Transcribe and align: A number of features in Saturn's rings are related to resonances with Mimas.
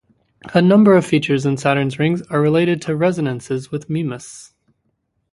A 0.55 0.63
number 0.63 0.95
of 0.97 1.05
features 1.05 1.45
in 1.45 1.57
Saturn's 1.57 1.99
rings 1.99 2.23
are 2.23 2.41
related 2.41 2.81
to 2.81 2.95
resonances 2.95 3.69
with 3.69 3.87
Mimas. 3.87 4.51